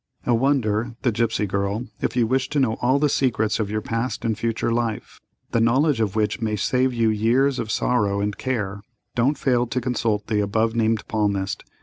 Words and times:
"A 0.25 0.33
Wonder—The 0.33 1.11
Gipsy 1.11 1.45
Girl.—If 1.45 2.15
you 2.15 2.25
wish 2.25 2.49
to 2.49 2.59
know 2.59 2.73
all 2.81 2.97
the 2.97 3.07
secrets 3.07 3.59
of 3.59 3.69
your 3.69 3.81
past 3.83 4.25
and 4.25 4.35
future 4.35 4.71
life, 4.73 5.19
the 5.51 5.61
knowledge 5.61 6.01
of 6.01 6.15
which 6.15 6.41
may 6.41 6.55
save 6.55 6.91
you 6.91 7.09
years 7.11 7.59
of 7.59 7.69
sorrow 7.69 8.19
and 8.19 8.35
care, 8.35 8.81
don't 9.13 9.37
fail 9.37 9.67
to 9.67 9.79
consult 9.79 10.25
the 10.25 10.39
above 10.39 10.73
named 10.75 11.07
palmist. 11.07 11.63